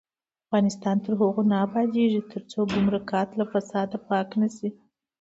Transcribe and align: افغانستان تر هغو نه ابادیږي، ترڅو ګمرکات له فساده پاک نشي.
افغانستان 0.45 0.95
تر 1.05 1.11
هغو 1.19 1.41
نه 1.51 1.55
ابادیږي، 1.65 2.21
ترڅو 2.31 2.59
ګمرکات 2.73 3.29
له 3.39 3.45
فساده 3.51 3.97
پاک 4.09 4.27
نشي. 4.41 4.69